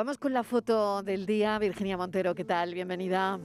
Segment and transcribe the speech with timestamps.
[0.00, 1.58] Vamos con la foto del día.
[1.58, 2.72] Virginia Montero, ¿qué tal?
[2.72, 3.38] Bienvenida.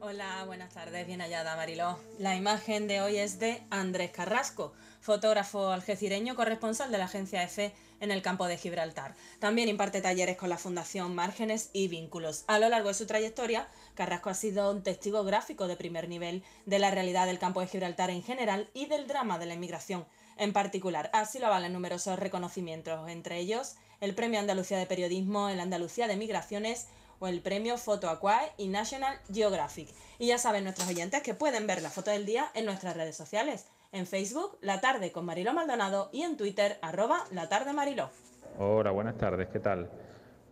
[0.00, 1.98] Hola, buenas tardes, bien hallada Mariló.
[2.18, 7.72] La imagen de hoy es de Andrés Carrasco, fotógrafo algecireño corresponsal de la agencia EFE
[8.00, 9.14] en el campo de Gibraltar.
[9.38, 12.44] También imparte talleres con la Fundación Márgenes y Vínculos.
[12.46, 16.42] A lo largo de su trayectoria, Carrasco ha sido un testigo gráfico de primer nivel
[16.66, 20.04] de la realidad del campo de Gibraltar en general y del drama de la inmigración
[20.36, 21.10] en particular.
[21.12, 26.16] Así lo valen numerosos reconocimientos, entre ellos el Premio Andalucía de Periodismo, el Andalucía de
[26.16, 29.88] Migraciones o el premio Photo Aquae y National Geographic.
[30.18, 33.16] Y ya saben nuestros oyentes que pueden ver la foto del día en nuestras redes
[33.16, 33.66] sociales.
[33.92, 38.10] En Facebook, La Tarde con Mariló Maldonado y en Twitter, arroba La Tarde Mariló.
[38.58, 39.88] Hola, buenas tardes, ¿qué tal?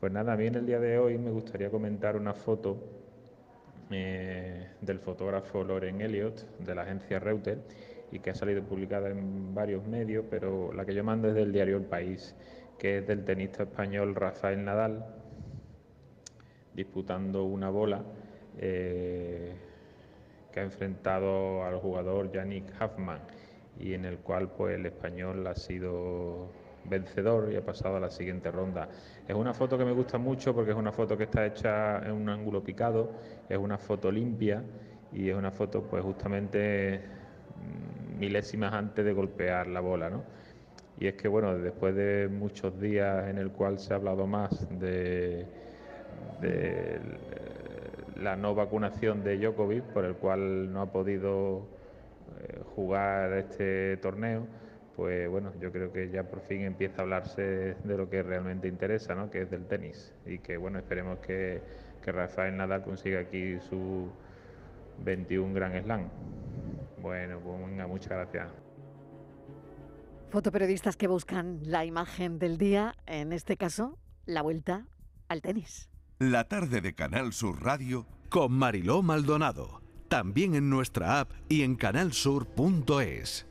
[0.01, 2.79] Pues nada, a mí en el día de hoy me gustaría comentar una foto
[3.91, 7.61] eh, del fotógrafo Loren Elliot de la agencia Reuters
[8.15, 11.53] y que ha salido publicada en varios medios, pero la que yo mando es del
[11.53, 12.37] diario El País,
[12.79, 15.05] que es del tenista español Rafael Nadal,
[16.75, 18.05] disputando una bola
[18.57, 19.53] eh,
[20.53, 23.19] que ha enfrentado al jugador Yannick Huffman
[23.81, 26.53] y en el cual pues el español ha sido
[26.85, 28.89] vencedor y ha pasado a la siguiente ronda.
[29.27, 32.13] Es una foto que me gusta mucho porque es una foto que está hecha en
[32.13, 33.11] un ángulo picado,
[33.49, 34.63] es una foto limpia
[35.13, 37.24] y es una foto pues justamente
[38.19, 40.23] milésimas antes de golpear la bola, ¿no?
[40.99, 44.69] Y es que bueno, después de muchos días en el cual se ha hablado más
[44.79, 45.47] de
[48.25, 51.67] la no vacunación de Djokovic, por el cual no ha podido
[52.41, 54.47] eh, jugar este torneo,
[54.97, 58.69] pues bueno, yo creo que ya por fin empieza a hablarse de lo que realmente
[58.69, 59.31] interesa, ¿no?
[59.31, 60.15] que es del tenis.
[60.25, 61.61] Y que bueno, esperemos que,
[62.03, 64.09] que Rafael Nadal consiga aquí su
[65.05, 66.09] 21 Gran Slam.
[67.05, 68.49] Bueno, pues venga, muchas gracias.
[70.31, 74.87] Fotoperiodistas que buscan la imagen del día, en este caso, la vuelta
[75.29, 75.91] al tenis.
[76.19, 79.83] La tarde de Canal Sur Radio con Mariló Maldonado.
[80.09, 83.47] También en nuestra app y en canalsur.es.